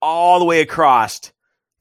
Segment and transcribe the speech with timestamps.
[0.00, 1.32] all the way across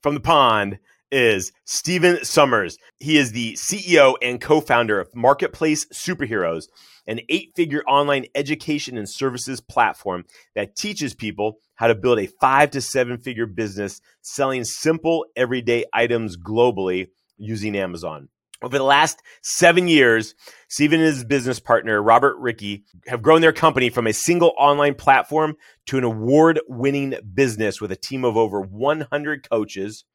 [0.01, 0.79] from the pond
[1.11, 2.77] is Stephen Somers.
[2.99, 6.67] He is the CEO and co-founder of Marketplace Superheroes,
[7.07, 10.25] an eight-figure online education and services platform
[10.55, 16.35] that teaches people how to build a 5 to 7-figure business selling simple everyday items
[16.35, 18.29] globally using Amazon.
[18.63, 20.33] Over the last seven years,
[20.67, 24.95] Stephen and his business partner, Robert Rickey, have grown their company from a single online
[24.95, 30.05] platform to an award winning business with a team of over 100 coaches,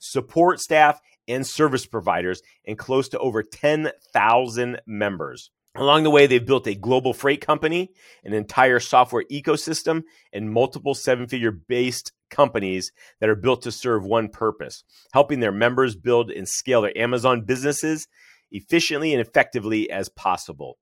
[0.00, 5.52] support staff, and service providers, and close to over 10,000 members.
[5.76, 7.92] Along the way, they've built a global freight company,
[8.24, 14.04] an entire software ecosystem, and multiple seven figure based companies that are built to serve
[14.04, 18.08] one purpose helping their members build and scale their Amazon businesses
[18.50, 20.78] efficiently and effectively as possible.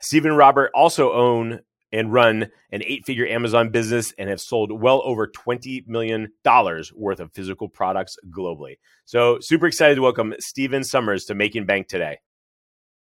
[0.00, 1.60] Stephen and Robert also own
[1.92, 6.28] and run an eight figure Amazon business and have sold well over $20 million
[6.94, 8.76] worth of physical products globally.
[9.04, 12.18] So, super excited to welcome Stephen Somers to Making Bank today.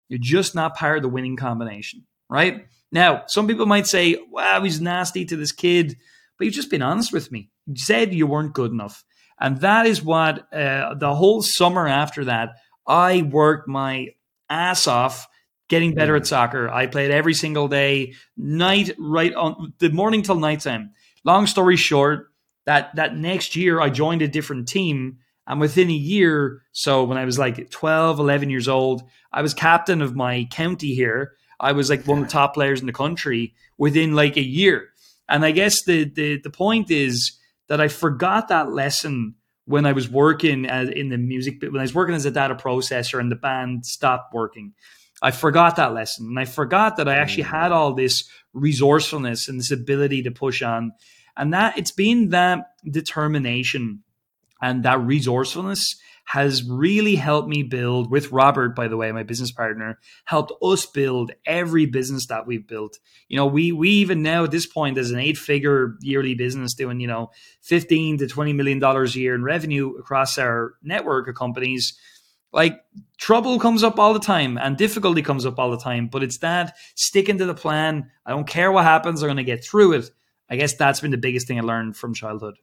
[0.08, 2.66] You're just not part of the winning combination, right?
[2.90, 5.96] Now, some people might say, wow, he's nasty to this kid,
[6.36, 7.51] but you've just been honest with me.
[7.74, 9.04] Said you weren't good enough.
[9.40, 12.50] And that is what uh, the whole summer after that,
[12.86, 14.08] I worked my
[14.48, 15.28] ass off
[15.68, 16.26] getting better at mm.
[16.26, 16.68] soccer.
[16.68, 20.92] I played every single day, night, right on the morning till nighttime.
[21.24, 22.28] Long story short,
[22.66, 27.18] that that next year I joined a different team and within a year, so when
[27.18, 29.02] I was like 12, 11 years old,
[29.32, 31.32] I was captain of my county here.
[31.58, 34.88] I was like one of the top players in the country within like a year.
[35.28, 37.38] And I guess the the the point is
[37.72, 39.34] that I forgot that lesson
[39.64, 43.18] when I was working in the music when I was working as a data processor
[43.18, 44.74] and the band stopped working.
[45.22, 47.74] I forgot that lesson and I forgot that I actually had mm.
[47.74, 50.92] all this resourcefulness and this ability to push on.
[51.34, 54.02] And that it's been that determination
[54.62, 59.50] and that resourcefulness has really helped me build with Robert, by the way, my business
[59.50, 62.98] partner, helped us build every business that we've built.
[63.28, 66.74] You know, we we even now at this point as an eight figure yearly business
[66.74, 67.30] doing, you know,
[67.62, 71.98] 15 to 20 million dollars a year in revenue across our network of companies.
[72.52, 72.80] Like
[73.18, 76.38] trouble comes up all the time and difficulty comes up all the time, but it's
[76.38, 78.10] that sticking to the plan.
[78.26, 80.10] I don't care what happens, I'm going to get through it.
[80.50, 82.56] I guess that's been the biggest thing I learned from childhood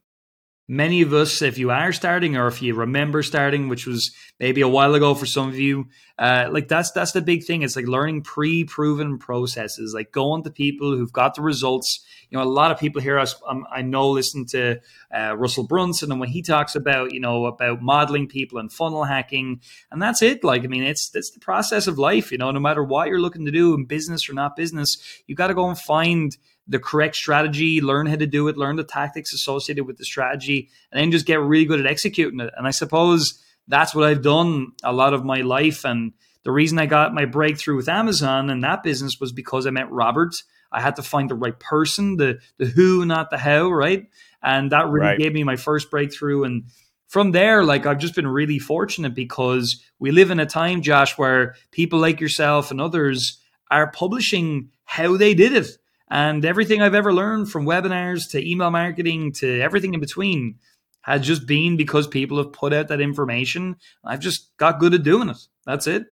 [0.68, 4.60] many of us, if you are starting or if you remember starting, which was maybe
[4.60, 7.62] a while ago for some of you, uh, like that's that's the big thing.
[7.62, 12.04] It's like learning pre-proven processes, like going to people who've got the results.
[12.30, 14.80] You know, a lot of people here I, um, I know listen to
[15.12, 19.04] uh, Russell Brunson, and when he talks about you know about modeling people and funnel
[19.04, 19.60] hacking,
[19.90, 20.44] and that's it.
[20.44, 22.30] Like I mean, it's it's the process of life.
[22.30, 24.96] You know, no matter what you're looking to do in business or not business,
[25.26, 26.36] you got to go and find
[26.70, 30.70] the correct strategy, learn how to do it, learn the tactics associated with the strategy,
[30.90, 32.54] and then just get really good at executing it.
[32.56, 35.84] And I suppose that's what I've done a lot of my life.
[35.84, 36.12] And
[36.44, 39.90] the reason I got my breakthrough with Amazon and that business was because I met
[39.90, 40.32] Robert.
[40.70, 44.06] I had to find the right person, the the who, not the how, right?
[44.40, 45.18] And that really right.
[45.18, 46.44] gave me my first breakthrough.
[46.44, 46.66] And
[47.08, 51.18] from there, like I've just been really fortunate because we live in a time, Josh,
[51.18, 53.40] where people like yourself and others
[53.72, 55.79] are publishing how they did it
[56.10, 60.56] and everything I've ever learned from webinars to email marketing to everything in between
[61.02, 63.76] has just been because people have put out that information.
[64.04, 65.38] I've just got good at doing it.
[65.64, 66.06] That's it.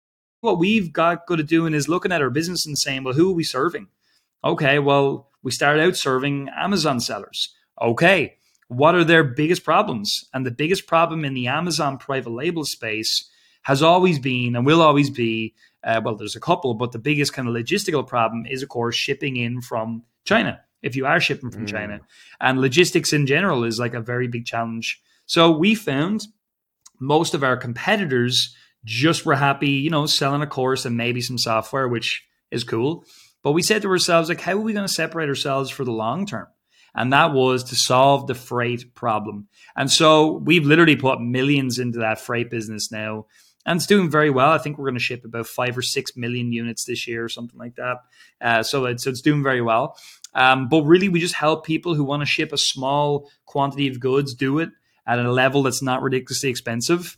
[0.41, 3.31] What we've got good at doing is looking at our business and saying, well, who
[3.31, 3.87] are we serving?
[4.43, 7.55] Okay, well, we started out serving Amazon sellers.
[7.81, 8.37] Okay,
[8.69, 10.25] what are their biggest problems?
[10.35, 13.31] And the biggest problem in the Amazon private label space
[13.63, 15.55] has always been and will always be
[15.85, 18.97] uh, well, there's a couple, but the biggest kind of logistical problem is, of course,
[18.97, 20.61] shipping in from China.
[20.83, 21.71] If you are shipping from mm.
[21.71, 22.01] China,
[22.41, 25.01] and logistics in general is like a very big challenge.
[25.27, 26.27] So we found
[27.01, 28.55] most of our competitors
[28.85, 33.05] just were happy, you know, selling a course and maybe some software, which is cool.
[33.43, 35.93] But we said to ourselves, like, how are we going to separate ourselves for the
[35.93, 36.47] long term?
[36.95, 39.49] And that was to solve the freight problem.
[39.77, 43.27] And so we've literally put millions into that freight business now
[43.67, 44.51] and it's doing very well.
[44.51, 47.29] I think we're going to ship about five or six million units this year or
[47.29, 47.99] something like that.
[48.41, 49.97] Uh, so it's so it's doing very well.
[50.35, 54.01] Um, but really, we just help people who want to ship a small quantity of
[54.01, 54.71] goods do it
[55.07, 57.17] at a level that's not ridiculously expensive.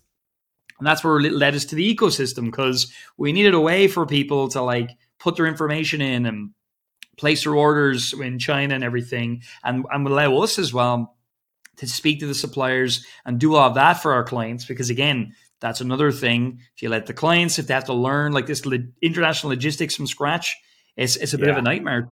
[0.78, 4.04] And that's where it led us to the ecosystem because we needed a way for
[4.04, 6.50] people to like put their information in and
[7.16, 11.16] place their orders in China and everything, and, and allow us as well
[11.76, 14.66] to speak to the suppliers and do all of that for our clients.
[14.66, 16.60] Because again, that's another thing.
[16.74, 19.96] If you let the clients, if they have to learn like this lo- international logistics
[19.96, 20.56] from scratch,
[20.96, 21.52] it's, it's a bit yeah.
[21.52, 22.08] of a nightmare.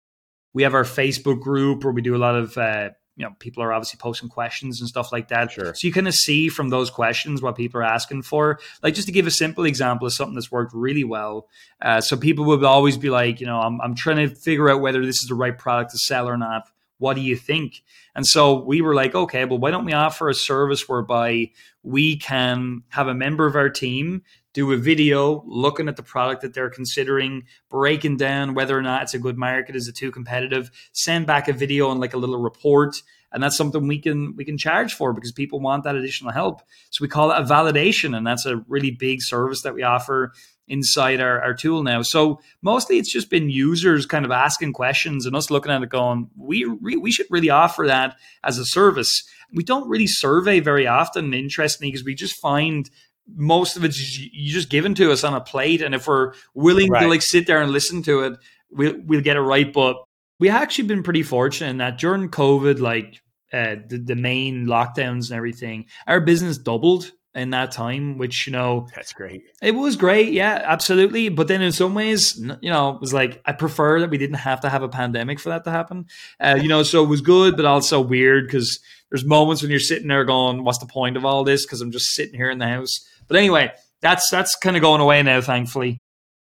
[0.53, 3.61] We have our Facebook group where we do a lot of uh, you know people
[3.63, 5.51] are obviously posting questions and stuff like that.
[5.51, 5.73] Sure.
[5.75, 8.59] So you kind of see from those questions what people are asking for.
[8.81, 11.47] Like just to give a simple example of something that's worked really well.
[11.81, 14.81] Uh, so people would always be like, you know, I'm I'm trying to figure out
[14.81, 16.63] whether this is the right product to sell or not.
[17.01, 17.81] What do you think?
[18.13, 21.49] And so we were like, okay, well, why don't we offer a service whereby
[21.81, 24.21] we can have a member of our team
[24.53, 29.01] do a video looking at the product that they're considering, breaking down whether or not
[29.01, 32.17] it's a good market, is it too competitive, send back a video and like a
[32.17, 33.01] little report.
[33.31, 36.61] And that's something we can we can charge for because people want that additional help.
[36.91, 40.33] So we call it a validation, and that's a really big service that we offer
[40.71, 42.01] inside our, our tool now.
[42.01, 45.89] So mostly it's just been users kind of asking questions and us looking at it
[45.89, 49.23] going, we we should really offer that as a service.
[49.53, 52.89] We don't really survey very often, interestingly, because we just find
[53.35, 56.89] most of it's you just given to us on a plate, and if we're willing
[56.89, 57.01] right.
[57.01, 58.39] to like sit there and listen to it,
[58.71, 59.71] we'll we'll get it right.
[59.71, 59.97] But
[60.39, 63.21] we actually been pretty fortunate in that during COVID, like
[63.53, 68.53] uh, the the main lockdowns and everything, our business doubled in that time, which you
[68.53, 69.43] know that's great.
[69.61, 71.29] It was great, yeah, absolutely.
[71.29, 74.37] But then in some ways, you know, it was like I prefer that we didn't
[74.37, 76.05] have to have a pandemic for that to happen.
[76.39, 78.79] Uh, you know, so it was good, but also weird because
[79.09, 81.91] there's moments when you're sitting there going, "What's the point of all this?" Because I'm
[81.91, 82.99] just sitting here in the house.
[83.27, 86.01] But anyway, that's that's kind of going away now, thankfully.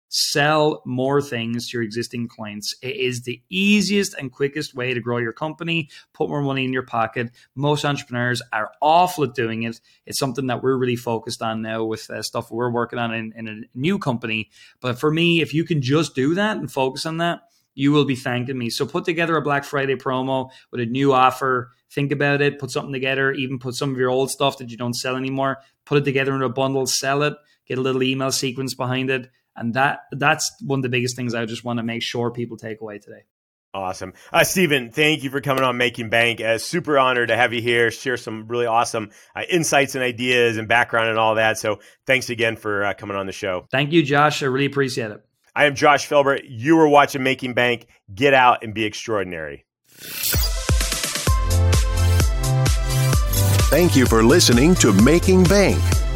[0.08, 2.74] Sell more things to your existing clients.
[2.82, 6.72] It is the easiest and quickest way to grow your company, put more money in
[6.72, 7.30] your pocket.
[7.54, 9.80] Most entrepreneurs are awful at doing it.
[10.06, 13.32] It's something that we're really focused on now with uh, stuff we're working on in,
[13.36, 14.50] in a new company.
[14.80, 17.40] But for me, if you can just do that and focus on that,
[17.74, 18.70] you will be thanking me.
[18.70, 22.70] So put together a Black Friday promo with a new offer think about it, put
[22.70, 25.98] something together, even put some of your old stuff that you don't sell anymore, put
[25.98, 27.34] it together in a bundle, sell it,
[27.66, 29.30] get a little email sequence behind it.
[29.58, 32.56] And that that's one of the biggest things I just want to make sure people
[32.56, 33.24] take away today.
[33.74, 34.14] Awesome.
[34.32, 36.40] Uh, Stephen, thank you for coming on Making Bank.
[36.40, 40.56] Uh, super honored to have you here, share some really awesome uh, insights and ideas
[40.56, 41.58] and background and all that.
[41.58, 43.66] So thanks again for uh, coming on the show.
[43.70, 44.42] Thank you, Josh.
[44.42, 45.22] I really appreciate it.
[45.54, 46.40] I am Josh Felber.
[46.48, 47.86] You are watching Making Bank.
[48.14, 49.66] Get out and be extraordinary.
[53.70, 55.97] Thank you for listening to Making Bank.